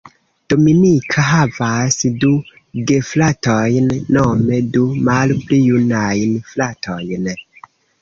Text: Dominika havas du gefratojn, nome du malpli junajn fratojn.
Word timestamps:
Dominika 0.53 1.25
havas 1.27 1.97
du 2.23 2.31
gefratojn, 2.93 3.93
nome 4.19 4.61
du 4.79 4.85
malpli 5.13 5.63
junajn 5.71 6.39
fratojn. 6.53 7.35